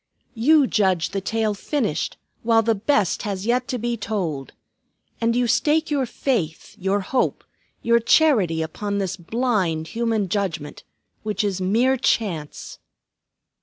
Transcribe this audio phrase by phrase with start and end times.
[0.33, 4.53] You judge the tale finished while the best has yet to be told.
[5.21, 7.43] And you stake your faith, your hope,
[7.83, 10.83] your charity upon this blind human judgment,
[11.21, 12.79] which is mere Chance!"